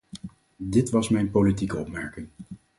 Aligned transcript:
Dit 0.57 0.89
was 0.89 1.09
mijn 1.09 1.31
politieke 1.31 1.77
opmerking. 1.77 2.27